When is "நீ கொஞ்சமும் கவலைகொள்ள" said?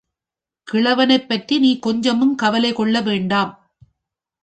1.59-3.01